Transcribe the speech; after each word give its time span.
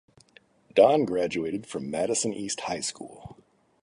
Don 0.73 1.05
graduated 1.05 1.67
from 1.67 1.91
Madison 1.91 2.33
East 2.33 2.61
High 2.61 2.79
School. 2.79 3.37